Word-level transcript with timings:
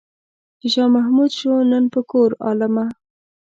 چې 0.59 0.67
شاه 0.73 0.89
محمود 0.95 1.31
شو 1.39 1.53
نن 1.71 1.83
په 1.93 1.99
کور 2.11 2.29
عالمه. 2.45 2.85